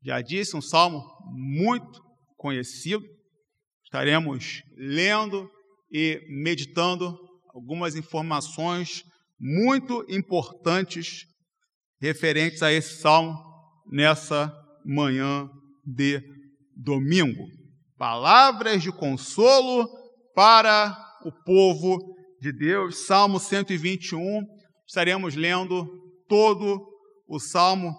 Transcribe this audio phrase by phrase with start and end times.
[0.03, 2.01] Já disse, um salmo muito
[2.37, 3.05] conhecido.
[3.85, 5.51] Estaremos lendo
[5.93, 7.19] e meditando
[7.55, 9.05] algumas informações
[9.39, 11.27] muito importantes
[12.01, 13.37] referentes a esse salmo
[13.91, 14.53] nessa
[14.85, 15.49] manhã
[15.85, 16.23] de
[16.77, 17.47] domingo.
[17.99, 19.89] Palavras de consolo
[20.35, 21.99] para o povo
[22.41, 24.43] de Deus, Salmo 121.
[24.87, 25.87] Estaremos lendo
[26.27, 26.81] todo
[27.29, 27.95] o salmo.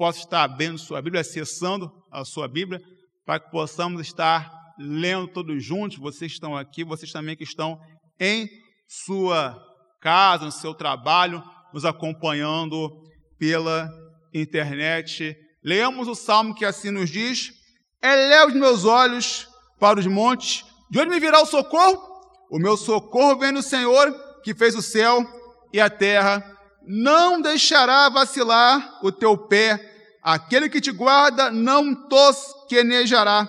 [0.00, 2.80] Possa estar abrindo sua Bíblia, acessando a sua Bíblia,
[3.26, 5.98] para que possamos estar lendo todos juntos.
[5.98, 7.78] Vocês estão aqui, vocês também que estão
[8.18, 8.48] em
[8.88, 9.62] sua
[10.00, 12.90] casa, no seu trabalho, nos acompanhando
[13.38, 13.90] pela
[14.32, 15.36] internet.
[15.62, 17.52] Leamos o salmo que assim nos diz:
[18.02, 19.46] Eleva os meus olhos
[19.78, 22.00] para os montes, de onde me virá o socorro?
[22.50, 24.10] O meu socorro vem do Senhor,
[24.42, 25.22] que fez o céu
[25.74, 26.42] e a terra.
[26.86, 29.89] Não deixará vacilar o teu pé,
[30.22, 33.48] aquele que te guarda não tosquenejará.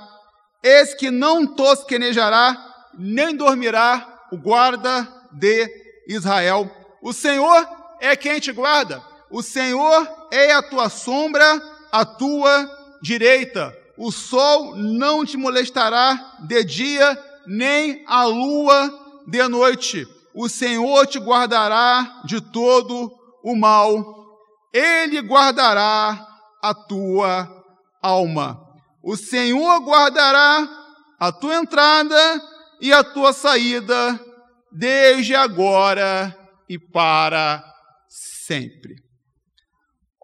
[0.63, 2.55] Esse que não tosquenejará,
[2.97, 5.69] nem dormirá, o guarda de
[6.07, 6.69] Israel.
[7.01, 7.67] O Senhor
[7.99, 9.03] é quem te guarda.
[9.29, 11.61] O Senhor é a tua sombra,
[11.91, 12.69] a tua
[13.01, 13.75] direita.
[13.97, 20.07] O sol não te molestará de dia, nem a lua de noite.
[20.33, 23.11] O Senhor te guardará de todo
[23.43, 24.21] o mal.
[24.73, 26.30] Ele guardará
[26.61, 27.49] a tua
[28.01, 28.59] alma.
[29.03, 30.67] O Senhor guardará
[31.19, 32.41] a tua entrada
[32.79, 34.19] e a tua saída
[34.71, 36.37] desde agora
[36.69, 37.63] e para
[38.07, 38.95] sempre.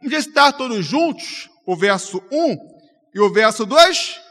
[0.01, 2.57] Vamos estar todos juntos o verso 1
[3.13, 4.21] e o verso 2?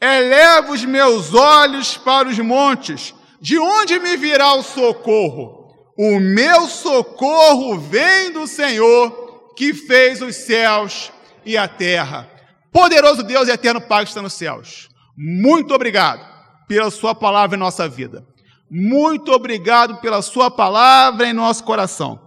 [0.00, 5.62] Eleva os meus olhos para os montes, de onde me virá o socorro?
[5.96, 9.21] O meu socorro vem do Senhor,
[9.56, 11.12] que fez os céus
[11.44, 12.28] e a terra.
[12.72, 16.26] Poderoso Deus e eterno Pai que está nos céus, muito obrigado
[16.66, 18.26] pela Sua palavra em nossa vida.
[18.70, 22.18] Muito obrigado pela Sua palavra em nosso coração.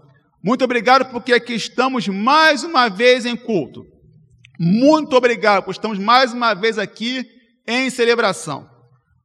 [0.44, 3.88] Muito obrigado porque aqui estamos mais uma vez em culto.
[4.60, 7.26] Muito obrigado por estamos mais uma vez aqui
[7.68, 8.70] em celebração.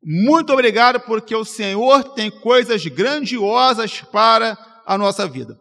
[0.03, 4.57] Muito obrigado porque o Senhor tem coisas grandiosas para
[4.87, 5.60] a nossa vida.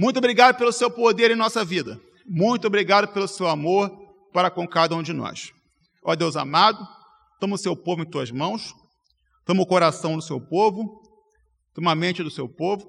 [0.00, 2.00] Muito obrigado pelo seu poder em nossa vida.
[2.24, 3.90] Muito obrigado pelo seu amor
[4.32, 5.50] para com cada um de nós.
[6.04, 6.86] Ó Deus amado,
[7.40, 8.72] toma o seu povo em tuas mãos,
[9.44, 11.02] toma o coração do seu povo,
[11.74, 12.88] toma a mente do seu povo,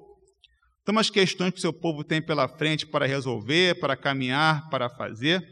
[0.84, 4.88] toma as questões que o seu povo tem pela frente para resolver, para caminhar, para
[4.88, 5.44] fazer.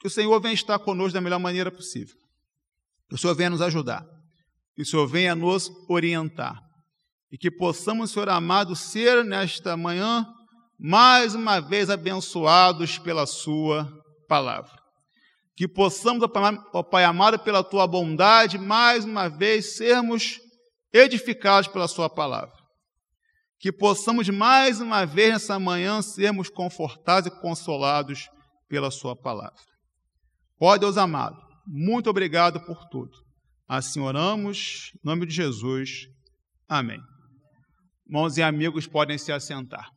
[0.00, 2.16] Que o Senhor venha estar conosco da melhor maneira possível.
[3.08, 4.04] Que o Senhor venha nos ajudar.
[4.74, 6.60] Que o Senhor venha nos orientar.
[7.32, 10.26] E que possamos, Senhor amado, ser nesta manhã
[10.78, 13.90] mais uma vez abençoados pela Sua
[14.28, 14.70] palavra.
[15.56, 16.22] Que possamos,
[16.74, 20.40] ó Pai amado, pela Tua bondade, mais uma vez sermos
[20.92, 22.52] edificados pela Sua palavra.
[23.58, 28.28] Que possamos mais uma vez nessa manhã sermos confortados e consolados
[28.68, 29.56] pela Sua palavra.
[30.60, 33.12] Ó Deus amado, muito obrigado por tudo.
[33.66, 36.08] Assim oramos, em nome de Jesus.
[36.68, 37.00] Amém.
[38.12, 39.88] Irmãos e amigos podem se assentar.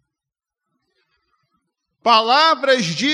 [2.02, 3.12] Palavras de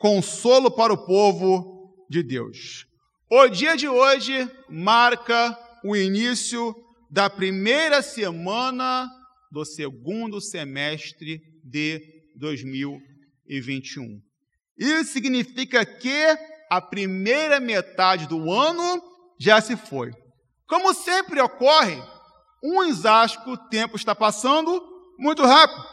[0.00, 2.84] consolo para o povo de Deus.
[3.30, 6.74] O dia de hoje marca o início
[7.08, 9.08] da primeira semana
[9.52, 12.02] do segundo semestre de
[12.34, 14.20] 2021.
[14.76, 16.26] Isso significa que
[16.68, 19.00] a primeira metade do ano
[19.38, 20.10] já se foi.
[20.66, 22.02] Como sempre ocorre,
[22.64, 24.82] uns acham que o tempo está passando
[25.18, 25.84] muito rápido,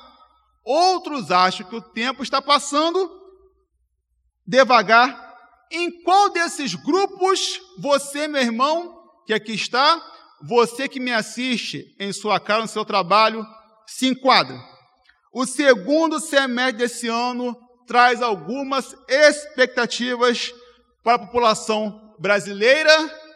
[0.63, 3.11] outros acham que o tempo está passando
[4.47, 5.29] devagar.
[5.69, 10.01] Em qual desses grupos você, meu irmão, que aqui está,
[10.41, 13.45] você que me assiste em sua casa, no seu trabalho,
[13.85, 14.59] se enquadra?
[15.33, 17.55] O segundo semestre desse ano
[17.87, 20.53] traz algumas expectativas
[21.03, 22.91] para a população brasileira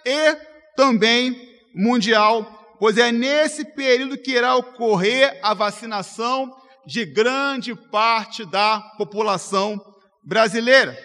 [0.06, 0.36] e
[0.76, 1.36] também
[1.74, 6.56] mundial, pois é nesse período que irá ocorrer a vacinação
[6.86, 9.80] de grande parte da população
[10.24, 10.98] brasileira,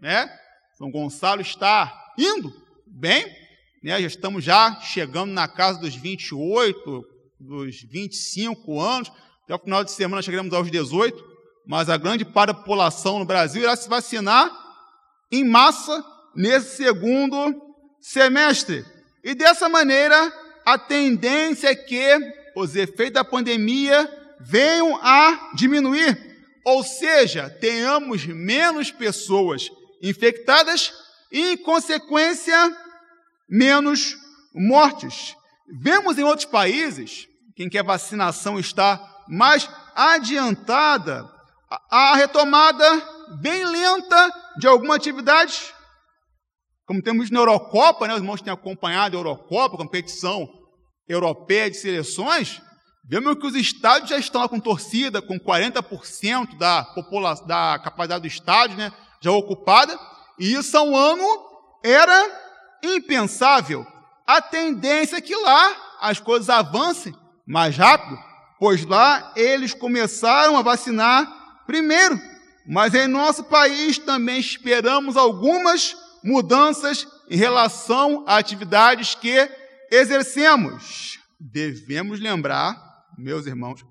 [0.00, 0.30] né?
[0.76, 2.52] São Gonçalo está indo
[2.86, 3.24] bem,
[3.82, 4.00] né?
[4.00, 7.04] Já estamos já chegando na casa dos 28,
[7.40, 9.10] dos 25 anos,
[9.44, 11.32] até o final de semana chegaremos aos 18,
[11.66, 14.50] mas a grande parte da população no Brasil irá se vacinar
[15.30, 16.04] em massa
[16.34, 17.60] nesse segundo
[18.00, 18.84] semestre.
[19.24, 20.32] E dessa maneira,
[20.64, 22.18] a tendência é que
[22.54, 24.08] os efeitos da pandemia
[24.40, 26.32] venham a diminuir,
[26.64, 29.70] ou seja, tenhamos menos pessoas
[30.00, 30.92] infectadas
[31.30, 32.76] e, em consequência,
[33.48, 34.16] menos
[34.54, 35.34] mortes.
[35.80, 41.30] Vemos em outros países, em que a vacinação está mais adiantada,
[41.90, 42.84] a retomada
[43.40, 45.72] bem lenta de alguma atividade,
[46.86, 50.48] como temos na Eurocopa, né, os irmãos têm acompanhado a Eurocopa, competição
[51.08, 52.60] europeia de seleções,
[53.04, 58.22] vemos que os estádios já estão lá com torcida, com 40% da, população, da capacidade
[58.22, 59.98] do estádio né, já ocupada,
[60.38, 61.24] e isso há um ano
[61.84, 62.40] era
[62.82, 63.86] impensável.
[64.26, 67.14] A tendência é que lá as coisas avancem
[67.46, 68.18] mais rápido,
[68.58, 71.26] pois lá eles começaram a vacinar
[71.66, 72.18] primeiro.
[72.66, 79.48] Mas em nosso país também esperamos algumas mudanças em relação a atividades que
[79.90, 81.18] exercemos.
[81.38, 82.76] Devemos lembrar,
[83.18, 83.84] meus irmãos,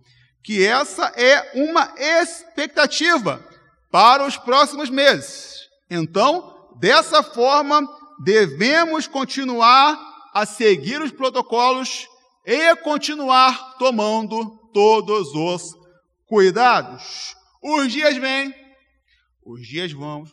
[0.44, 3.45] que essa é uma expectativa
[3.92, 5.60] para os próximos meses.
[5.89, 7.81] Então, dessa forma,
[8.24, 10.00] devemos continuar
[10.33, 12.07] a seguir os protocolos
[12.45, 15.75] e continuar tomando todos os
[16.25, 17.36] cuidados.
[17.62, 18.56] Os dias vêm,
[19.45, 20.24] os dias vão,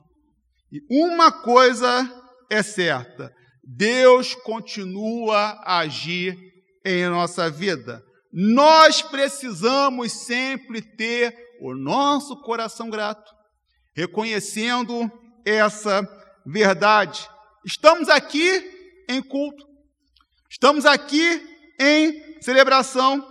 [0.70, 2.08] e uma coisa
[2.50, 3.32] é certa:
[3.64, 6.36] Deus continua a agir
[6.84, 8.02] em nossa vida.
[8.32, 13.30] Nós precisamos sempre ter o nosso coração grato,
[13.96, 15.10] reconhecendo
[15.44, 16.06] essa
[16.46, 17.28] verdade.
[17.64, 19.66] Estamos aqui em culto,
[20.50, 21.42] estamos aqui
[21.80, 23.26] em celebração,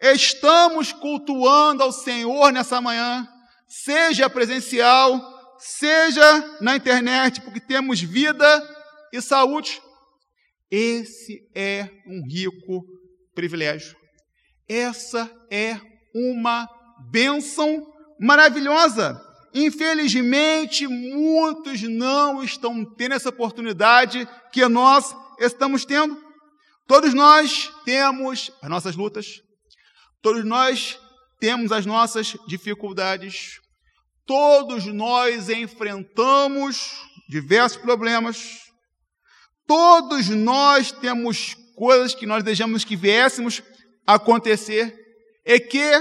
[0.00, 3.26] estamos cultuando ao Senhor nessa manhã,
[3.68, 8.46] seja presencial, seja na internet, porque temos vida
[9.12, 9.80] e saúde.
[10.70, 12.84] Esse é um rico
[13.34, 13.96] privilégio.
[14.68, 15.78] Essa é
[16.14, 16.68] uma
[17.10, 17.86] bênção
[18.20, 19.20] maravilhosa.
[19.54, 26.20] Infelizmente, muitos não estão tendo essa oportunidade que nós estamos tendo.
[26.86, 29.40] Todos nós temos as nossas lutas,
[30.20, 30.98] todos nós
[31.40, 33.60] temos as nossas dificuldades,
[34.26, 36.92] Todos nós enfrentamos
[37.28, 38.62] diversos problemas.
[39.66, 43.62] Todos nós temos coisas que nós desejamos que viéssemos
[44.06, 44.94] acontecer
[45.44, 45.92] e que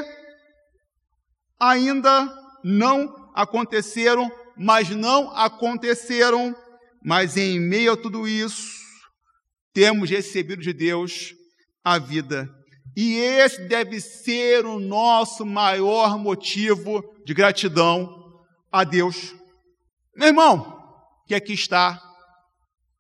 [1.60, 2.34] ainda
[2.64, 6.56] não aconteceram, mas não aconteceram.
[7.04, 8.80] Mas em meio a tudo isso,
[9.74, 11.34] temos recebido de Deus
[11.84, 12.50] a vida.
[12.96, 19.34] E esse deve ser o nosso maior motivo de gratidão a Deus.
[20.16, 20.82] Meu irmão,
[21.28, 22.02] que aqui está,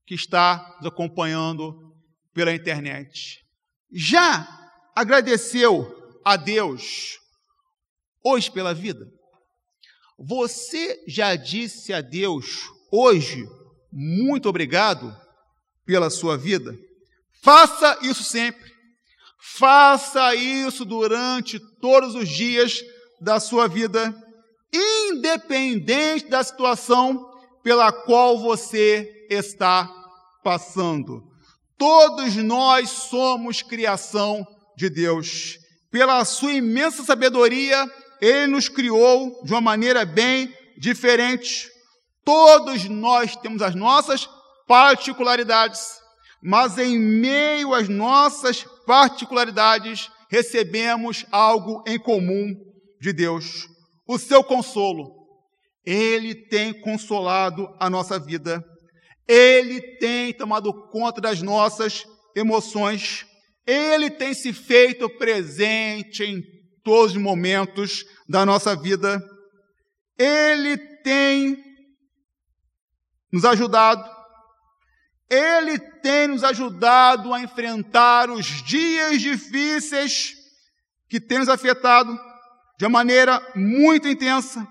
[0.05, 1.93] que está nos acompanhando
[2.33, 3.43] pela internet,
[3.91, 4.47] já
[4.95, 7.19] agradeceu a Deus
[8.23, 9.05] hoje pela vida?
[10.17, 13.45] Você já disse a Deus hoje
[13.91, 15.15] muito obrigado
[15.85, 16.75] pela sua vida?
[17.41, 18.71] Faça isso sempre.
[19.39, 22.81] Faça isso durante todos os dias
[23.23, 24.13] da sua vida,
[24.71, 27.31] independente da situação
[27.63, 29.89] pela qual você está
[30.43, 31.23] passando.
[31.77, 35.57] Todos nós somos criação de Deus.
[35.89, 37.89] Pela sua imensa sabedoria,
[38.19, 41.69] ele nos criou de uma maneira bem diferente.
[42.25, 44.27] Todos nós temos as nossas
[44.67, 45.81] particularidades,
[46.41, 52.72] mas em meio às nossas particularidades, recebemos algo em comum
[53.03, 53.67] de Deus,
[54.07, 55.11] o seu consolo.
[55.85, 58.63] Ele tem consolado a nossa vida.
[59.27, 63.25] Ele tem tomado conta das nossas emoções.
[63.67, 66.41] Ele tem se feito presente em
[66.81, 69.21] todos os momentos da nossa vida.
[70.17, 71.61] Ele tem
[73.33, 74.09] nos ajudado.
[75.29, 80.35] Ele tem nos ajudado a enfrentar os dias difíceis
[81.09, 82.17] que tem nos afetado
[82.77, 84.67] de uma maneira muito intensa.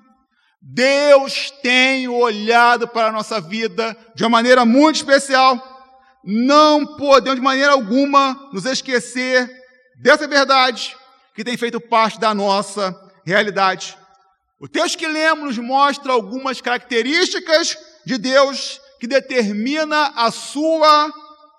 [0.61, 5.61] Deus tem olhado para a nossa vida de uma maneira muito especial.
[6.25, 9.51] Não podemos de maneira alguma nos esquecer
[10.01, 10.97] dessa verdade
[11.35, 12.95] que tem feito parte da nossa
[13.25, 13.97] realidade.
[14.61, 21.13] O texto que lemos nos mostra algumas características de Deus que determina a sua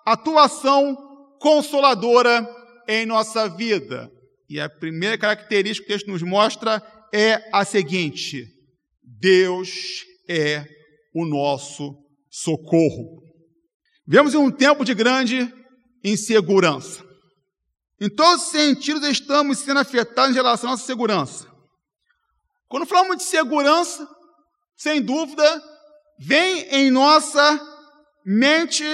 [0.06, 0.96] atuação
[1.42, 2.50] consoladora
[2.88, 4.10] em nossa vida.
[4.54, 6.80] E a primeira característica que o texto nos mostra
[7.12, 8.46] é a seguinte:
[9.02, 10.64] Deus é
[11.12, 11.98] o nosso
[12.30, 13.24] socorro.
[14.06, 15.52] Vemos em um tempo de grande
[16.04, 17.04] insegurança.
[18.00, 21.52] Em todos os sentidos estamos sendo afetados em relação à nossa segurança.
[22.68, 24.08] Quando falamos de segurança,
[24.78, 25.64] sem dúvida,
[26.20, 27.60] vem em nossa
[28.24, 28.86] mente,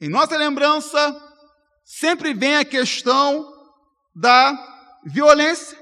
[0.00, 1.20] em nossa lembrança,
[1.84, 3.57] sempre vem a questão
[4.18, 4.52] da
[5.04, 5.78] violência.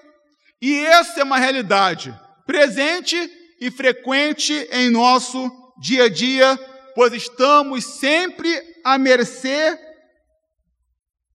[0.61, 2.15] E essa é uma realidade
[2.47, 3.17] presente
[3.61, 5.51] e frequente em nosso
[5.81, 6.57] dia a dia,
[6.95, 8.49] pois estamos sempre
[8.85, 9.79] à mercê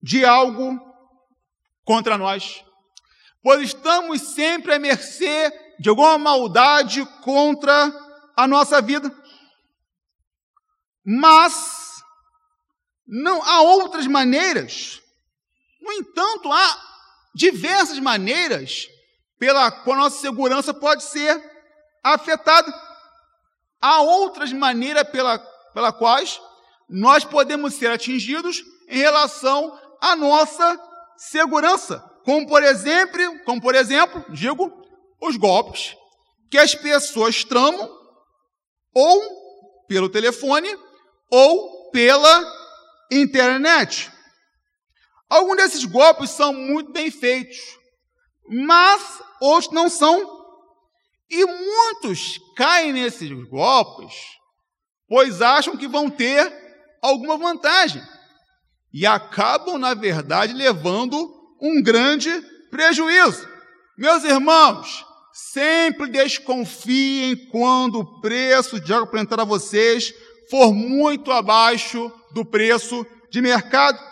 [0.02, 0.80] de algo
[1.84, 2.64] contra nós.
[3.44, 7.92] Pois estamos sempre à mercê de alguma maldade contra
[8.38, 9.12] a nossa vida.
[11.04, 12.04] Mas
[13.08, 15.02] não há outras maneiras.
[15.82, 16.91] No entanto, há
[17.34, 18.88] diversas maneiras
[19.40, 21.42] pela qual a nossa segurança pode ser
[22.04, 22.72] afetada.
[23.82, 25.40] Há outras maneiras pela,
[25.74, 26.40] pela quais
[26.90, 30.80] nós podemos ser atingidos em relação à nossa
[31.18, 34.72] segurança, como por exemplo, como por exemplo, digo,
[35.20, 35.96] os golpes
[36.50, 37.90] que as pessoas tramam
[38.94, 40.70] ou pelo telefone
[41.30, 42.44] ou pela
[43.10, 44.12] internet.
[45.32, 47.58] Alguns desses golpes são muito bem feitos,
[48.50, 50.42] mas outros não são.
[51.30, 54.14] E muitos caem nesses golpes,
[55.08, 56.52] pois acham que vão ter
[57.02, 58.04] alguma vantagem
[58.94, 62.30] e acabam, na verdade, levando um grande
[62.70, 63.48] prejuízo.
[63.98, 70.14] Meus irmãos, sempre desconfiem quando o preço de algo para a vocês
[70.50, 74.11] for muito abaixo do preço de mercado.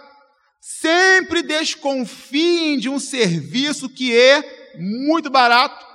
[0.60, 5.86] Sempre desconfiem de um serviço que é muito barato,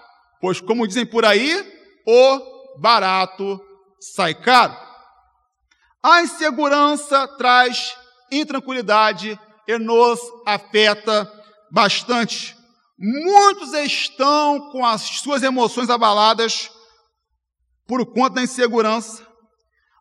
[0.40, 1.64] pois, como dizem por aí,
[2.06, 3.61] o barato
[4.00, 4.76] sai caro.
[6.02, 7.97] A insegurança traz
[8.30, 11.30] intranquilidade e nos afeta
[11.71, 12.56] bastante.
[12.99, 16.71] Muitos estão com as suas emoções abaladas
[17.87, 19.26] por conta da insegurança.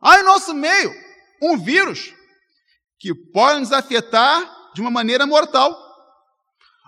[0.01, 0.93] Há em nosso meio
[1.41, 2.13] um vírus
[3.03, 5.77] que pode nos afetar de uma maneira mortal,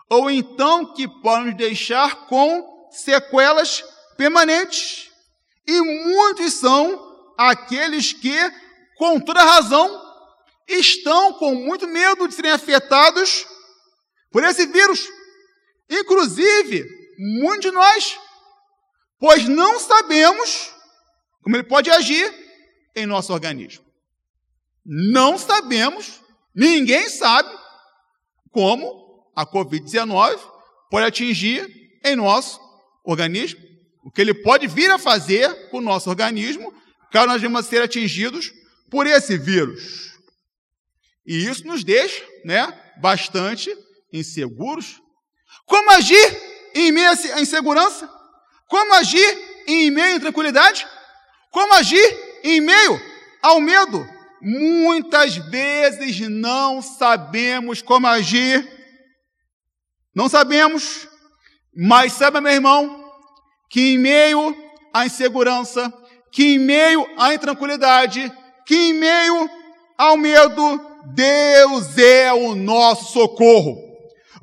[0.09, 3.83] ou então que pode nos deixar com sequelas
[4.15, 5.11] permanentes.
[5.67, 8.33] E muitos são aqueles que,
[8.97, 10.01] com toda razão,
[10.65, 13.45] estão com muito medo de serem afetados
[14.31, 15.05] por esse vírus.
[15.89, 16.87] Inclusive,
[17.41, 18.17] muitos de nós,
[19.19, 20.73] pois não sabemos
[21.43, 22.33] como ele pode agir
[22.95, 23.84] em nosso organismo.
[24.85, 26.21] Não sabemos,
[26.53, 27.49] ninguém sabe
[28.51, 30.39] como a Covid-19
[30.89, 31.67] pode atingir
[32.03, 32.59] em nosso
[33.03, 33.59] organismo,
[34.03, 36.71] o que ele pode vir a fazer com o nosso organismo,
[37.11, 38.53] caso nós venhamos a ser atingidos
[38.91, 40.13] por esse vírus.
[41.25, 43.75] E isso nos deixa né, bastante
[44.13, 45.01] inseguros.
[45.65, 46.41] Como agir
[46.75, 48.07] em meio à insegurança?
[48.67, 50.87] Como agir em meio à intranquilidade?
[51.49, 53.01] Como agir em meio
[53.41, 54.14] ao medo?
[54.47, 58.63] Muitas vezes não sabemos como agir.
[60.13, 61.07] Não sabemos.
[61.75, 63.11] Mas sabe, meu irmão,
[63.71, 64.55] que em meio
[64.93, 65.91] à insegurança,
[66.31, 68.31] que em meio à intranquilidade,
[68.67, 69.49] que em meio
[69.97, 70.79] ao medo,
[71.15, 73.81] Deus é o nosso socorro.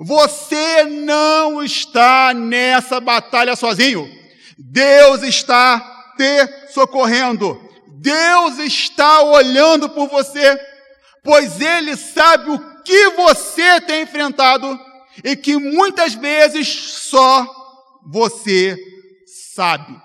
[0.01, 4.11] Você não está nessa batalha sozinho.
[4.59, 5.79] Deus está
[6.17, 7.72] te socorrendo.
[8.03, 10.59] Deus está olhando por você,
[11.23, 14.79] pois Ele sabe o que você tem enfrentado
[15.23, 17.47] e que muitas vezes só
[18.05, 18.77] você
[19.55, 19.97] sabe.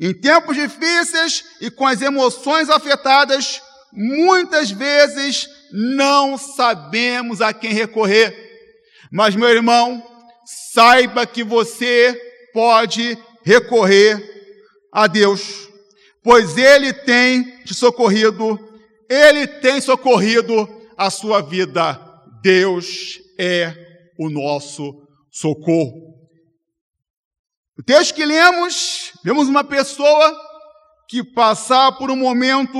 [0.00, 3.60] Em tempos difíceis e com as emoções afetadas,
[3.92, 8.34] muitas vezes não sabemos a quem recorrer.
[9.12, 10.02] Mas, meu irmão,
[10.72, 12.18] saiba que você
[12.54, 14.22] pode recorrer
[14.92, 15.67] a Deus.
[16.22, 18.58] Pois Ele tem te socorrido,
[19.08, 22.00] Ele tem socorrido a sua vida.
[22.42, 23.74] Deus é
[24.18, 26.18] o nosso socorro.
[27.78, 30.36] O texto que lemos, vemos uma pessoa
[31.08, 32.76] que passar por um momento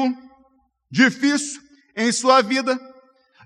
[0.91, 1.61] difícil
[1.97, 2.79] em sua vida.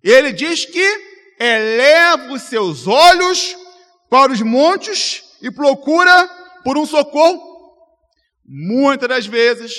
[0.02, 3.56] Ele diz que eleva os seus olhos
[4.08, 6.28] para os montes e procura
[6.64, 7.51] por um socorro.
[8.54, 9.72] Muitas das vezes,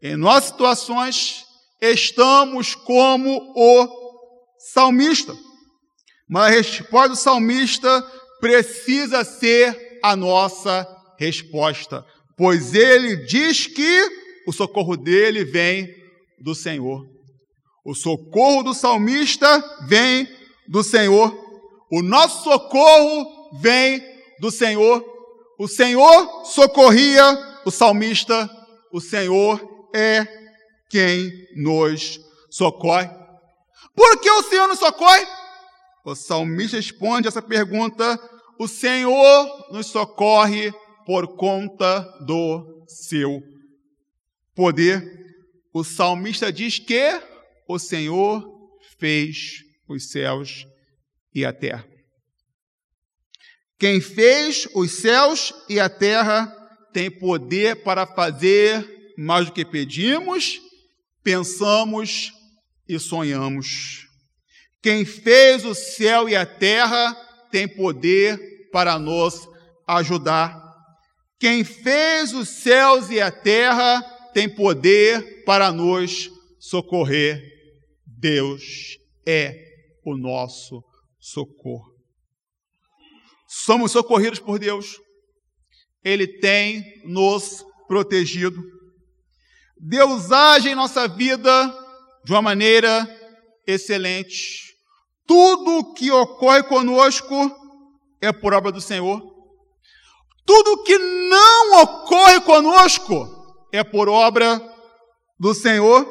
[0.00, 1.44] em nossas situações,
[1.80, 3.88] estamos como o
[4.72, 5.36] salmista.
[6.28, 8.00] Mas a resposta do salmista
[8.40, 10.86] precisa ser a nossa
[11.18, 14.08] resposta, pois ele diz que
[14.46, 15.92] o socorro dele vem
[16.38, 17.04] do Senhor.
[17.84, 20.28] O socorro do salmista vem
[20.68, 21.36] do Senhor.
[21.90, 24.00] O nosso socorro vem
[24.38, 25.04] do Senhor.
[25.58, 28.48] O Senhor socorria o salmista.
[28.92, 30.26] O Senhor é
[30.88, 33.08] quem nos socorre.
[33.94, 35.26] Por que o Senhor nos socorre?
[36.04, 38.18] O salmista responde essa pergunta:
[38.58, 40.72] O Senhor nos socorre
[41.06, 43.42] por conta do seu
[44.54, 45.02] poder.
[45.72, 47.20] O salmista diz que
[47.66, 48.44] o Senhor
[48.98, 50.66] fez os céus
[51.34, 51.86] e a terra.
[53.78, 56.61] Quem fez os céus e a terra
[56.92, 60.60] tem poder para fazer mais do que pedimos,
[61.22, 62.32] pensamos
[62.88, 64.06] e sonhamos.
[64.82, 67.14] Quem fez o céu e a terra
[67.50, 68.38] tem poder
[68.72, 69.48] para nos
[69.86, 70.60] ajudar.
[71.38, 77.42] Quem fez os céus e a terra tem poder para nos socorrer.
[78.06, 79.56] Deus é
[80.04, 80.82] o nosso
[81.18, 81.92] socorro.
[83.46, 84.98] Somos socorridos por Deus.
[86.04, 88.62] Ele tem nos protegido.
[89.78, 91.50] Deus age em nossa vida
[92.24, 93.08] de uma maneira
[93.66, 94.76] excelente.
[95.26, 97.34] Tudo que ocorre conosco
[98.20, 99.20] é por obra do Senhor.
[100.44, 104.60] Tudo que não ocorre conosco é por obra
[105.38, 106.06] do Senhor.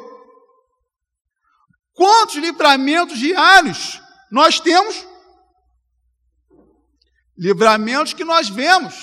[1.94, 4.00] Quantos livramentos diários
[4.30, 5.06] nós temos?
[7.36, 8.94] Livramentos que nós vemos,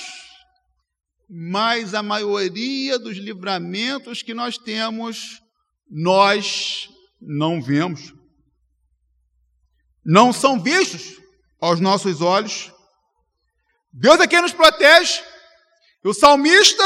[1.30, 5.42] mas a maioria dos livramentos que nós temos,
[5.90, 6.90] nós
[7.22, 8.14] não vemos.
[10.04, 11.22] Não são vistos
[11.62, 12.72] aos nossos olhos.
[13.94, 15.22] Deus é quem nos protege.
[16.04, 16.84] O salmista,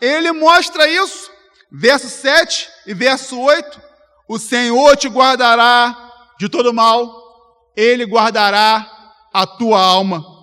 [0.00, 1.30] ele mostra isso.
[1.70, 3.80] Verso 7 e verso 8.
[4.28, 6.06] O Senhor te guardará
[6.38, 8.90] de todo mal, Ele guardará
[9.32, 10.35] a tua alma.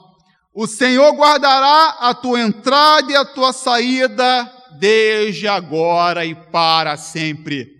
[0.55, 7.71] O Senhor guardará a tua entrada e a tua saída, desde agora e para sempre.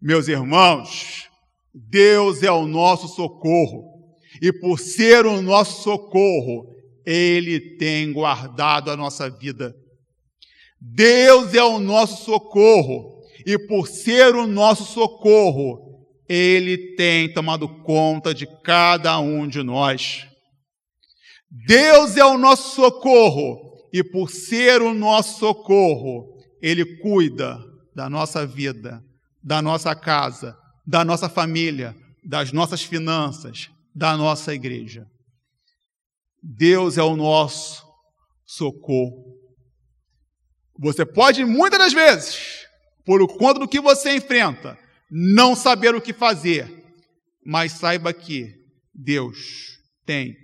[0.00, 1.28] Meus irmãos,
[1.74, 3.82] Deus é o nosso socorro,
[4.40, 6.72] e por ser o nosso socorro,
[7.04, 9.74] Ele tem guardado a nossa vida.
[10.80, 18.32] Deus é o nosso socorro, e por ser o nosso socorro, Ele tem tomado conta
[18.32, 20.28] de cada um de nós.
[21.54, 27.56] Deus é o nosso socorro, e por ser o nosso socorro, Ele cuida
[27.94, 29.00] da nossa vida,
[29.40, 35.06] da nossa casa, da nossa família, das nossas finanças, da nossa igreja.
[36.42, 37.86] Deus é o nosso
[38.44, 39.38] socorro.
[40.80, 42.66] Você pode muitas das vezes
[43.06, 44.76] por conta do que você enfrenta,
[45.08, 46.68] não saber o que fazer,
[47.46, 48.52] mas saiba que
[48.92, 50.43] Deus tem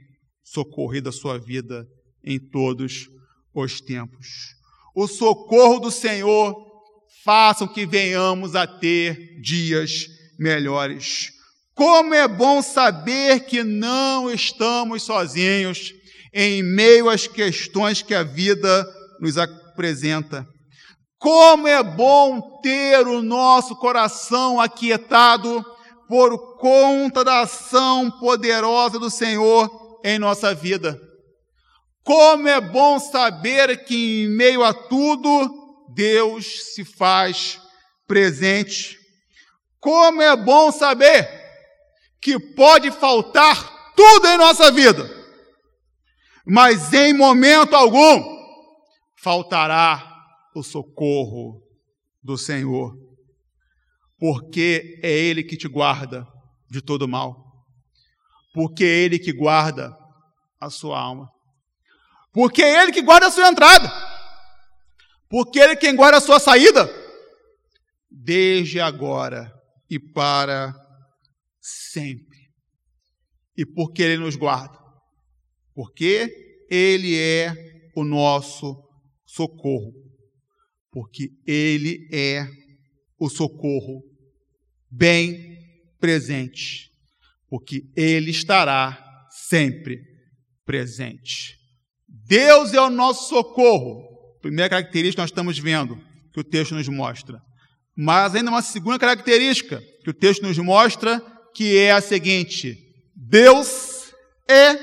[0.52, 1.86] socorrido a sua vida
[2.24, 3.08] em todos
[3.54, 4.56] os tempos.
[4.94, 6.56] O socorro do Senhor
[7.24, 11.30] faça que venhamos a ter dias melhores.
[11.72, 15.92] Como é bom saber que não estamos sozinhos
[16.34, 18.84] em meio às questões que a vida
[19.20, 20.44] nos apresenta.
[21.16, 25.64] Como é bom ter o nosso coração aquietado
[26.08, 31.00] por conta da ação poderosa do Senhor em nossa vida.
[32.02, 37.60] Como é bom saber que em meio a tudo Deus se faz
[38.06, 38.98] presente.
[39.78, 41.28] Como é bom saber
[42.20, 45.08] que pode faltar tudo em nossa vida,
[46.46, 48.40] mas em momento algum
[49.16, 50.06] faltará
[50.54, 51.62] o socorro
[52.22, 52.94] do Senhor,
[54.18, 56.26] porque é Ele que te guarda
[56.70, 57.49] de todo mal,
[58.52, 59.96] porque é Ele que guarda
[60.60, 61.28] a sua alma,
[62.32, 63.90] porque é Ele que guarda a sua entrada,
[65.28, 66.88] porque é Ele quem guarda a sua saída,
[68.10, 69.52] desde agora
[69.88, 70.74] e para
[71.60, 72.38] sempre.
[73.56, 74.78] E porque Ele nos guarda?
[75.74, 77.54] Porque Ele é
[77.94, 78.76] o nosso
[79.26, 79.92] socorro.
[80.90, 82.46] Porque Ele é
[83.18, 84.02] o socorro
[84.90, 85.58] bem
[85.98, 86.89] presente.
[87.50, 89.98] Porque Ele estará sempre
[90.64, 91.58] presente.
[92.08, 94.08] Deus é o nosso socorro.
[94.40, 95.98] Primeira característica que nós estamos vendo,
[96.32, 97.42] que o texto nos mostra.
[97.96, 101.20] Mas ainda uma segunda característica que o texto nos mostra,
[101.54, 102.78] que é a seguinte:
[103.14, 104.12] Deus
[104.48, 104.76] é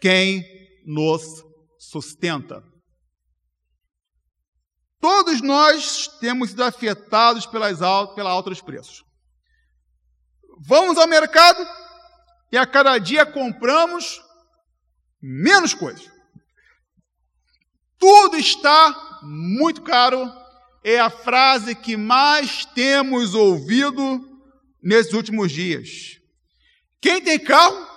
[0.00, 0.44] quem
[0.84, 1.22] nos
[1.78, 2.62] sustenta.
[5.00, 9.02] Todos nós temos sido afetados pelas altas, pela alta dos preços.
[10.66, 11.66] Vamos ao mercado
[12.52, 14.20] e a cada dia compramos
[15.20, 16.10] menos coisas.
[17.98, 20.30] Tudo está muito caro,
[20.82, 24.26] é a frase que mais temos ouvido
[24.82, 26.18] nesses últimos dias.
[27.00, 27.88] Quem tem carro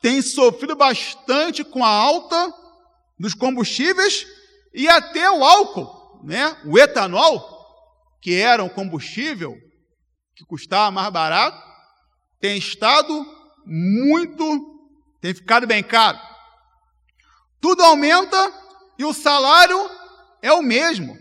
[0.00, 2.54] tem sofrido bastante com a alta
[3.18, 4.26] dos combustíveis
[4.72, 6.56] e até o álcool, né?
[6.64, 7.58] O etanol,
[8.20, 9.56] que era um combustível
[10.36, 11.60] que custava mais barato,
[12.38, 14.44] tem estado muito,
[15.20, 16.18] tem ficado bem caro.
[17.60, 18.52] Tudo aumenta
[18.98, 19.78] e o salário
[20.42, 21.16] é o mesmo.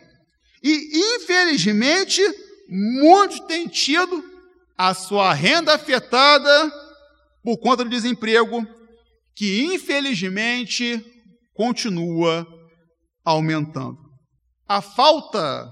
[0.64, 2.22] E, infelizmente,
[2.68, 4.24] muitos têm tido
[4.78, 6.72] a sua renda afetada
[7.44, 8.68] por conta do desemprego,
[9.36, 11.04] que, infelizmente,
[11.54, 12.46] continua
[13.24, 13.98] aumentando.
[14.68, 15.70] A falta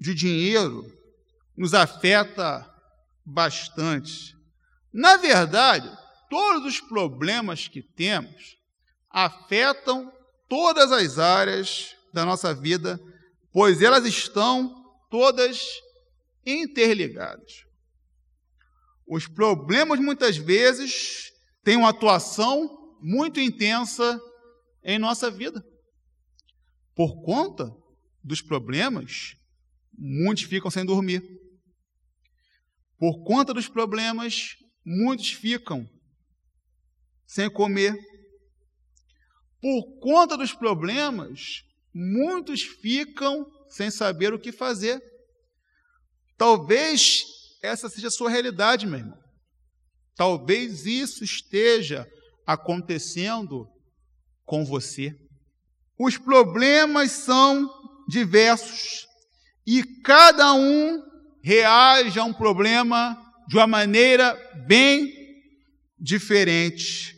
[0.00, 0.84] de dinheiro
[1.56, 2.66] nos afeta
[3.24, 4.37] bastante.
[4.92, 5.90] Na verdade,
[6.28, 8.56] todos os problemas que temos
[9.10, 10.12] afetam
[10.48, 13.00] todas as áreas da nossa vida,
[13.52, 14.74] pois elas estão
[15.10, 15.60] todas
[16.44, 17.64] interligadas.
[19.06, 24.20] Os problemas muitas vezes têm uma atuação muito intensa
[24.82, 25.64] em nossa vida.
[26.94, 27.70] Por conta
[28.22, 29.36] dos problemas,
[29.96, 31.22] muitos ficam sem dormir.
[32.98, 34.56] Por conta dos problemas,
[34.88, 35.86] muitos ficam
[37.26, 37.94] sem comer.
[39.60, 45.02] Por conta dos problemas, muitos ficam sem saber o que fazer.
[46.38, 47.24] Talvez
[47.62, 49.18] essa seja a sua realidade, meu irmão.
[50.16, 52.08] Talvez isso esteja
[52.46, 53.68] acontecendo
[54.46, 55.14] com você.
[55.98, 57.68] Os problemas são
[58.08, 59.06] diversos
[59.66, 61.02] e cada um
[61.42, 65.10] reage a um problema de uma maneira bem
[65.98, 67.16] diferente.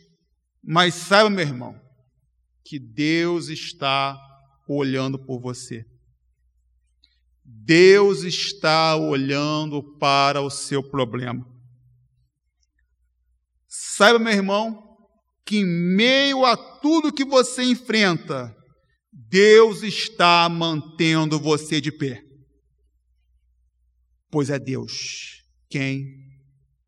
[0.63, 1.79] Mas saiba, meu irmão,
[2.63, 4.17] que Deus está
[4.65, 5.85] olhando por você.
[7.43, 11.45] Deus está olhando para o seu problema.
[13.67, 14.97] Saiba, meu irmão,
[15.45, 18.55] que em meio a tudo que você enfrenta,
[19.11, 22.23] Deus está mantendo você de pé.
[24.29, 25.41] Pois é Deus
[25.71, 26.20] quem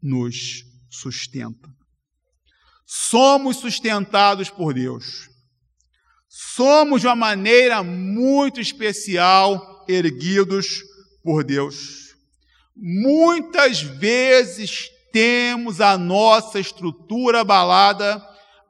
[0.03, 1.69] nos sustenta.
[2.85, 5.29] Somos sustentados por Deus.
[6.27, 10.83] Somos de uma maneira muito especial erguidos
[11.23, 12.15] por Deus.
[12.75, 18.21] Muitas vezes temos a nossa estrutura abalada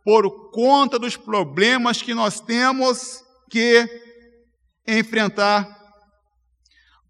[0.04, 3.88] por conta dos problemas que nós temos que
[4.86, 5.82] enfrentar.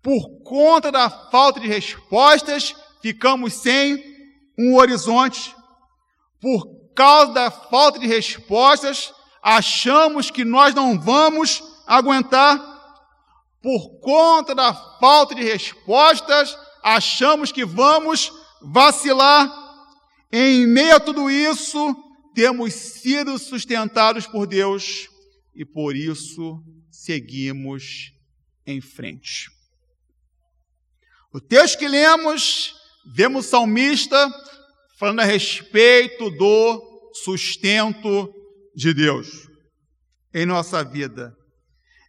[0.01, 4.12] Por conta da falta de respostas, ficamos sem
[4.57, 5.55] um horizonte.
[6.39, 12.71] Por causa da falta de respostas, achamos que nós não vamos aguentar.
[13.61, 19.51] Por conta da falta de respostas, achamos que vamos vacilar.
[20.31, 21.95] Em meio a tudo isso,
[22.33, 25.07] temos sido sustentados por Deus
[25.55, 26.61] e por isso
[26.91, 28.11] seguimos
[28.65, 29.49] em frente.
[31.31, 34.31] O texto que lemos, vemos salmista
[34.99, 38.33] falando a respeito do sustento
[38.75, 39.47] de Deus
[40.33, 41.35] em nossa vida.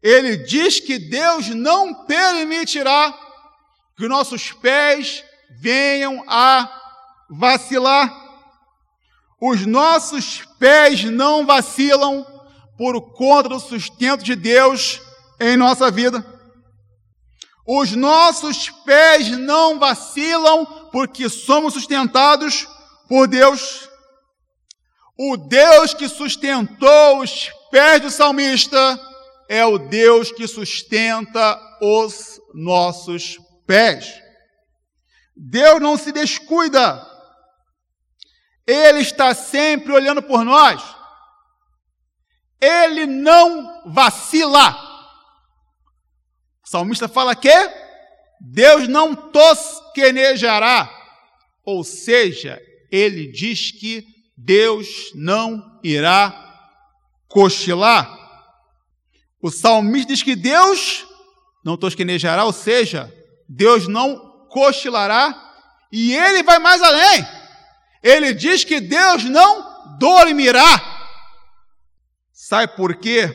[0.02, 3.12] Ele diz que Deus não permitirá
[3.96, 5.24] que nossos pés
[5.60, 6.70] venham a
[7.30, 8.22] vacilar.
[9.40, 12.24] Os nossos pés não vacilam
[12.76, 15.00] por conta do sustento de Deus
[15.40, 16.33] em nossa vida.
[17.66, 22.68] Os nossos pés não vacilam porque somos sustentados
[23.08, 23.88] por Deus.
[25.18, 29.00] O Deus que sustentou os pés do salmista
[29.48, 34.12] é o Deus que sustenta os nossos pés.
[35.36, 37.04] Deus não se descuida.
[38.66, 40.82] Ele está sempre olhando por nós.
[42.60, 44.93] Ele não vacila.
[46.64, 47.50] O salmista fala que
[48.40, 50.90] Deus não tosquenejará.
[51.64, 56.40] Ou seja, ele diz que Deus não irá
[57.28, 58.22] cochilar.
[59.40, 61.06] O salmista diz que Deus
[61.64, 63.12] não tosquenejará, ou seja,
[63.48, 65.34] Deus não cochilará,
[65.90, 67.26] e ele vai mais além.
[68.02, 70.92] Ele diz que Deus não dormirá.
[72.32, 73.28] Sabe por quê?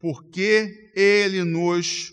[0.00, 2.12] Porque ele nos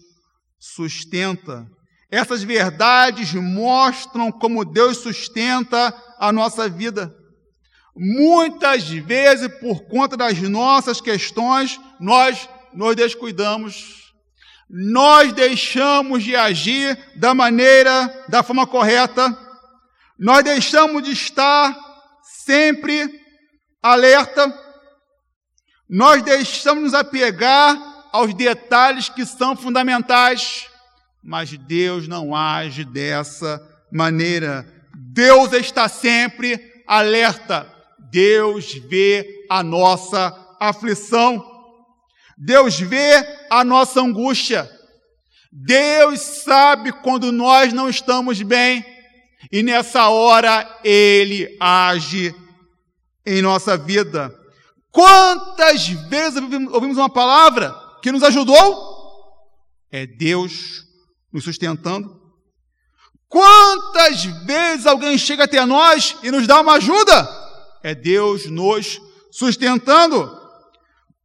[0.76, 1.68] sustenta.
[2.10, 7.14] Essas verdades mostram como Deus sustenta a nossa vida.
[7.96, 13.98] Muitas vezes, por conta das nossas questões, nós nos descuidamos
[14.70, 19.38] nós deixamos de agir da maneira, da forma correta,
[20.20, 21.76] nós deixamos de estar
[22.22, 23.10] sempre
[23.82, 24.54] alerta,
[25.90, 27.78] nós deixamos de nos apegar
[28.12, 30.68] aos detalhes que são fundamentais,
[31.24, 34.66] mas Deus não age dessa maneira.
[34.96, 37.72] Deus está sempre alerta.
[38.12, 41.44] Deus vê a nossa aflição.
[42.38, 44.70] Deus vê a nossa angústia.
[45.52, 48.86] Deus sabe quando nós não estamos bem.
[49.52, 52.34] E nessa hora Ele age
[53.26, 54.34] em nossa vida.
[54.92, 56.42] Quantas vezes
[56.72, 58.98] ouvimos uma palavra que nos ajudou?
[59.92, 60.86] É Deus
[61.32, 62.18] nos sustentando.
[63.28, 67.28] Quantas vezes alguém chega até nós e nos dá uma ajuda?
[67.84, 70.36] É Deus nos sustentando.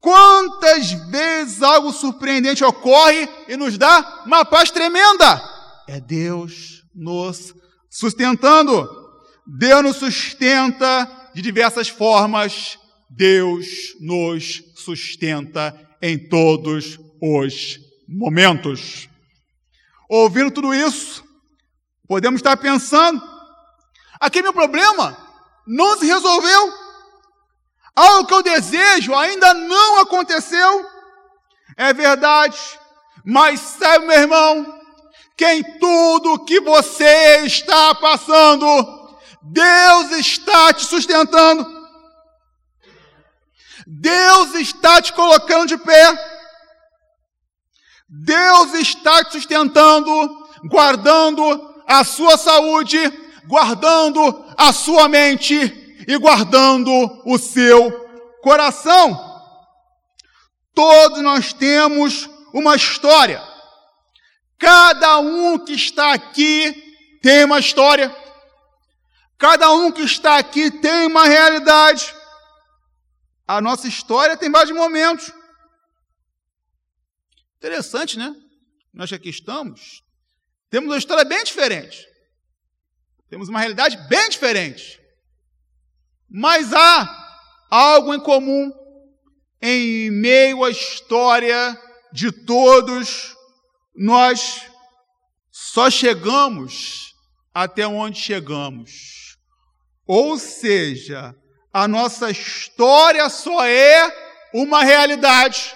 [0.01, 5.41] Quantas vezes algo surpreendente ocorre e nos dá uma paz tremenda?
[5.87, 7.55] É Deus nos
[7.89, 8.89] sustentando.
[9.47, 12.79] Deus nos sustenta de diversas formas.
[13.09, 19.09] Deus nos sustenta em todos os momentos.
[20.09, 21.25] Ouvindo tudo isso,
[22.09, 23.23] podemos estar pensando:
[24.21, 25.17] aquele meu problema
[25.67, 26.83] não se resolveu.
[27.95, 30.87] Algo que eu desejo ainda não aconteceu.
[31.77, 32.59] É verdade.
[33.25, 34.81] Mas sabe, meu irmão,
[35.37, 38.67] que em tudo que você está passando,
[39.43, 41.82] Deus está te sustentando.
[44.01, 46.33] Deus está te colocando de pé.
[48.09, 50.11] Deus está te sustentando,
[50.71, 52.99] guardando a sua saúde,
[53.47, 55.55] guardando a sua mente
[56.09, 56.91] e guardando
[57.27, 57.91] o seu
[58.43, 59.31] coração.
[60.75, 63.43] Todos nós temos uma história.
[64.59, 68.15] Cada um que está aqui tem uma história.
[69.37, 72.22] Cada um que está aqui tem uma realidade.
[73.53, 75.31] A nossa história tem vários momentos.
[77.59, 78.35] Interessante, né?
[78.95, 80.03] Nós que aqui estamos,
[80.71, 82.09] temos uma história bem diferente.
[83.29, 84.99] Temos uma realidade bem diferente.
[86.31, 88.73] Mas há algo em comum
[89.61, 91.79] em meio à história
[92.11, 93.37] de todos,
[93.95, 94.63] nós
[95.51, 97.15] só chegamos
[97.53, 99.37] até onde chegamos.
[100.07, 101.37] Ou seja,
[101.73, 104.13] a nossa história só é
[104.53, 105.75] uma realidade,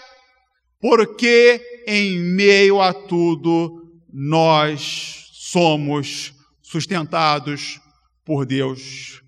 [0.81, 3.83] porque em meio a tudo
[4.13, 7.81] nós somos sustentados
[8.25, 9.23] por Deus.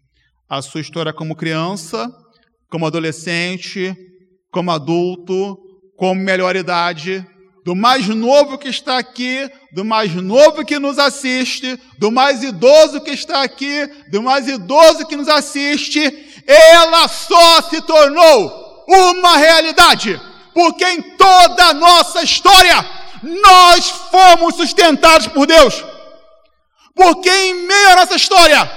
[0.48, 2.10] A sua história como criança,
[2.68, 3.96] como adolescente,
[4.50, 5.56] como adulto,
[5.96, 7.26] como melhor idade,
[7.68, 12.98] do mais novo que está aqui, do mais novo que nos assiste, do mais idoso
[12.98, 16.00] que está aqui, do mais idoso que nos assiste,
[16.46, 20.18] ela só se tornou uma realidade,
[20.54, 22.86] porque em toda a nossa história
[23.22, 25.84] nós fomos sustentados por Deus.
[26.94, 28.70] Porque em meio à nossa história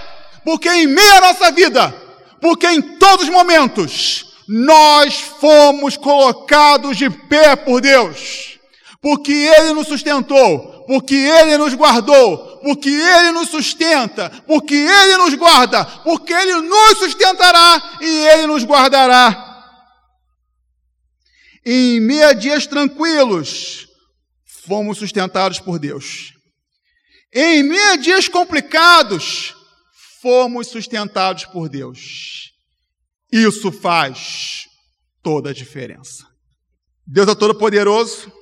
[0.44, 1.96] porque em meio à nossa vida,
[2.42, 8.52] porque em todos os momentos, nós fomos colocados de pé por Deus,
[9.02, 15.34] porque Ele nos sustentou, porque Ele nos guardou, porque Ele nos sustenta, porque Ele nos
[15.34, 19.48] guarda, porque Ele nos sustentará e Ele nos guardará.
[21.66, 23.88] Em meio a dias tranquilos,
[24.68, 26.34] fomos sustentados por Deus.
[27.34, 29.56] Em meio a dias complicados,
[30.22, 32.52] fomos sustentados por Deus.
[33.32, 34.66] Isso faz
[35.24, 36.28] toda a diferença.
[37.08, 38.41] Deus é todo-poderoso.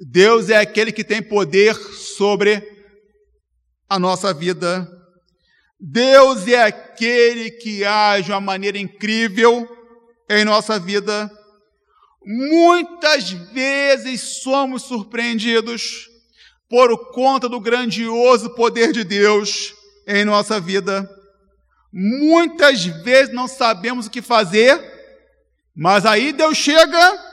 [0.00, 2.62] Deus é aquele que tem poder sobre
[3.88, 4.90] a nossa vida.
[5.78, 9.68] Deus é aquele que age de uma maneira incrível
[10.28, 11.30] em nossa vida.
[12.24, 16.08] Muitas vezes somos surpreendidos
[16.68, 19.74] por conta do grandioso poder de Deus
[20.06, 21.08] em nossa vida.
[21.92, 24.78] Muitas vezes não sabemos o que fazer,
[25.74, 27.24] mas aí Deus chega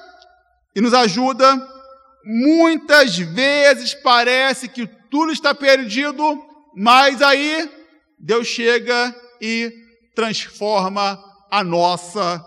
[0.76, 1.73] e nos ajuda.
[2.26, 6.42] Muitas vezes parece que tudo está perdido,
[6.76, 7.70] mas aí
[8.18, 9.72] Deus chega e
[10.16, 12.44] transforma a nossa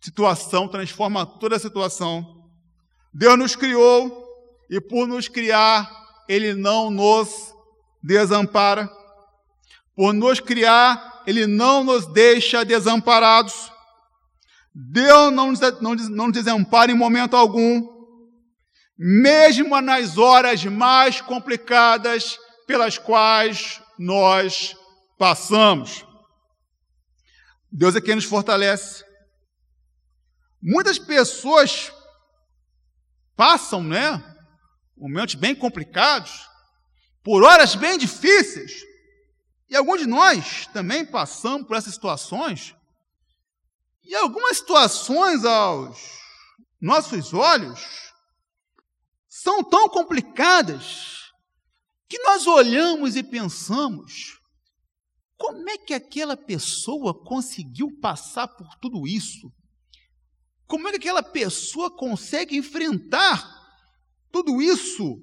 [0.00, 2.44] situação, transforma toda a situação.
[3.12, 4.24] Deus nos criou
[4.68, 5.90] e por nos criar,
[6.28, 7.54] Ele não nos
[8.02, 8.90] desampara.
[9.94, 13.72] Por nos criar, Ele não nos deixa desamparados.
[14.74, 17.95] Deus não nos, desampara em momento algum,
[18.98, 24.74] mesmo nas horas mais complicadas pelas quais nós
[25.18, 26.04] passamos.
[27.70, 29.04] Deus é quem nos fortalece.
[30.62, 31.92] Muitas pessoas
[33.36, 34.22] passam, né,
[34.96, 36.48] momentos bem complicados,
[37.22, 38.82] por horas bem difíceis,
[39.68, 42.74] e alguns de nós também passamos por essas situações,
[44.02, 45.98] e algumas situações aos
[46.80, 48.05] nossos olhos
[49.42, 51.30] são tão complicadas
[52.08, 54.38] que nós olhamos e pensamos:
[55.36, 59.52] como é que aquela pessoa conseguiu passar por tudo isso?
[60.66, 63.44] Como é que aquela pessoa consegue enfrentar
[64.32, 65.22] tudo isso?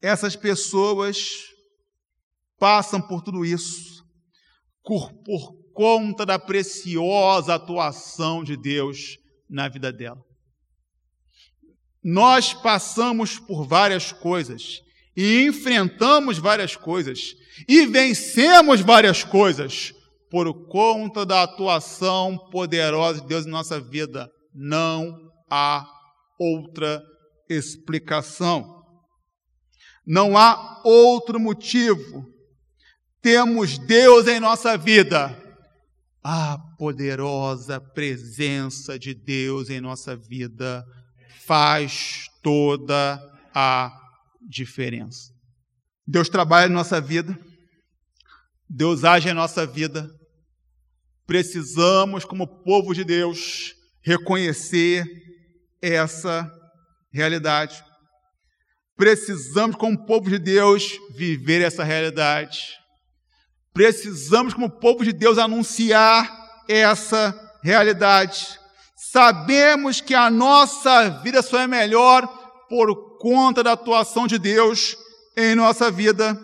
[0.00, 1.18] Essas pessoas
[2.58, 3.96] passam por tudo isso
[4.86, 9.18] por, por conta da preciosa atuação de Deus
[9.50, 10.24] na vida dela.
[12.08, 14.80] Nós passamos por várias coisas
[15.16, 17.34] e enfrentamos várias coisas
[17.66, 19.92] e vencemos várias coisas
[20.30, 24.30] por conta da atuação poderosa de Deus em nossa vida.
[24.54, 25.18] Não
[25.50, 25.84] há
[26.38, 27.02] outra
[27.50, 28.84] explicação.
[30.06, 32.24] Não há outro motivo.
[33.20, 35.36] Temos Deus em nossa vida.
[36.22, 40.86] A poderosa presença de Deus em nossa vida
[41.46, 43.22] faz toda
[43.54, 43.92] a
[44.48, 45.32] diferença.
[46.06, 47.38] Deus trabalha em nossa vida.
[48.68, 50.10] Deus age em nossa vida.
[51.26, 55.04] Precisamos, como povo de Deus, reconhecer
[55.80, 56.50] essa
[57.12, 57.82] realidade.
[58.96, 62.60] Precisamos, como povo de Deus, viver essa realidade.
[63.72, 66.28] Precisamos, como povo de Deus, anunciar
[66.68, 68.58] essa realidade.
[69.16, 72.26] Sabemos que a nossa vida só é melhor
[72.68, 74.94] por conta da atuação de Deus
[75.34, 76.38] em nossa vida.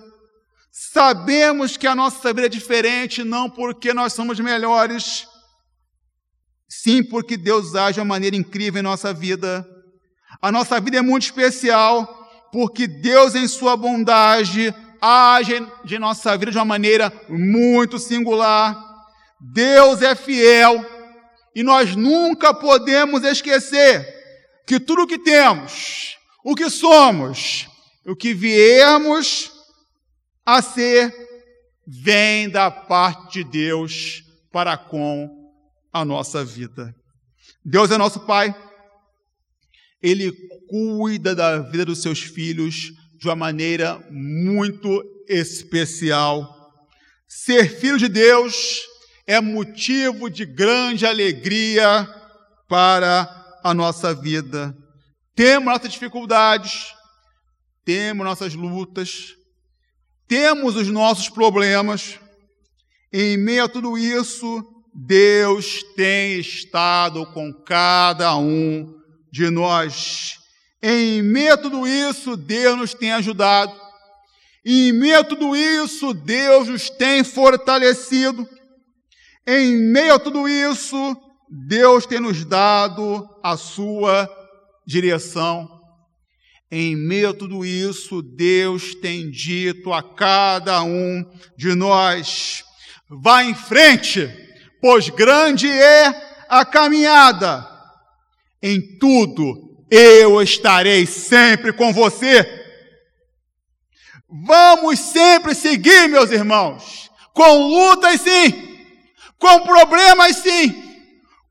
[0.71, 5.29] Sabemos que a nossa vida é diferente não porque nós somos melhores,
[6.67, 9.69] Sim, porque Deus age de uma maneira incrível em nossa vida.
[10.41, 12.07] A nossa vida é muito especial,
[12.51, 18.75] porque Deus, em Sua bondade, age de nossa vida de uma maneira muito singular.
[19.39, 20.83] Deus é fiel
[21.55, 24.07] e nós nunca podemos esquecer
[24.67, 27.69] que tudo o que temos, o que somos,
[28.07, 29.53] o que viemos
[30.45, 31.15] a ser,
[31.87, 35.29] vem da parte de Deus para com
[35.93, 36.95] a nossa vida.
[37.65, 38.55] Deus é nosso Pai,
[40.03, 40.33] Ele
[40.69, 46.49] cuida da vida dos seus filhos de uma maneira muito especial.
[47.29, 48.81] Ser filho de Deus
[49.27, 52.09] é motivo de grande alegria
[52.69, 54.77] para a nossa vida.
[55.35, 56.95] Temos nossas dificuldades,
[57.85, 59.35] temos nossas lutas,
[60.29, 62.19] temos os nossos problemas.
[63.13, 68.95] Em meio a tudo isso, Deus tem estado com cada um
[69.31, 70.39] de nós.
[70.83, 73.73] Em meio a tudo isso, Deus nos tem ajudado.
[74.65, 78.49] Em meio a tudo isso, Deus nos tem fortalecido.
[79.47, 81.17] Em meio a tudo isso,
[81.49, 84.29] Deus tem nos dado a sua
[84.87, 85.69] direção.
[86.71, 91.25] Em meio a tudo isso, Deus tem dito a cada um
[91.57, 92.65] de nós:
[93.11, 94.31] vá em frente,
[94.81, 97.69] pois grande é a caminhada.
[98.63, 102.61] Em tudo eu estarei sempre com você.
[104.47, 108.72] Vamos sempre seguir, meus irmãos, com lutas sim,
[109.43, 111.03] com problemas sim,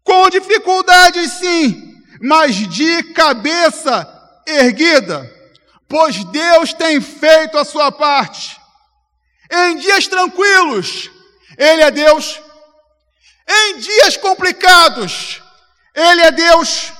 [0.02, 4.08] com dificuldades sim, mas de cabeça
[4.48, 5.30] erguida,
[5.90, 8.58] pois Deus tem feito a sua parte.
[9.52, 11.12] Em dias tranquilos,
[11.58, 12.40] Ele é Deus.
[13.46, 15.42] Em dias complicados,
[15.94, 16.94] Ele é Deus.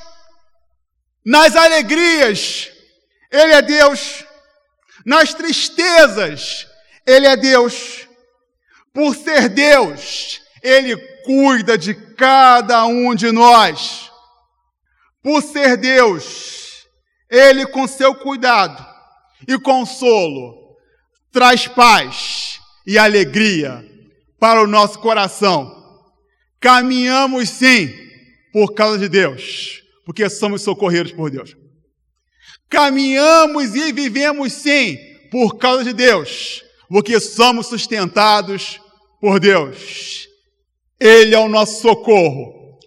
[1.24, 2.70] Nas alegrias,
[3.32, 4.26] Ele é Deus.
[5.06, 6.68] Nas tristezas,
[7.08, 8.06] Ele é Deus.
[8.94, 14.12] Por ser Deus, Ele cuida de cada um de nós.
[15.24, 16.88] Por ser Deus,
[17.30, 18.86] Ele, com seu cuidado
[19.48, 20.78] e consolo,
[21.32, 23.86] traz paz e alegria
[24.40, 25.80] para o nosso coração.
[26.60, 27.92] Caminhamos sim
[28.52, 31.56] por causa de Deus, porque somos socorridos por Deus.
[32.70, 34.98] Caminhamos e vivemos sim
[35.32, 38.80] por causa de Deus, porque somos sustentados
[39.20, 40.31] por Deus.
[41.02, 42.78] Ele é o nosso socorro,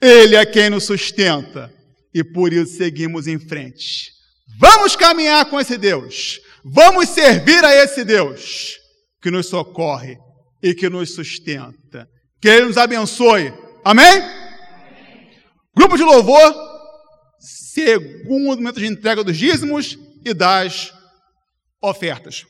[0.00, 1.74] Ele é quem nos sustenta
[2.14, 4.12] e por isso seguimos em frente.
[4.56, 8.78] Vamos caminhar com esse Deus, vamos servir a esse Deus
[9.20, 10.16] que nos socorre
[10.62, 12.08] e que nos sustenta.
[12.40, 13.52] Que Ele nos abençoe.
[13.84, 14.22] Amém?
[15.74, 16.54] Grupo de louvor,
[17.40, 20.94] segundo momento de entrega dos dízimos e das
[21.82, 22.46] ofertas.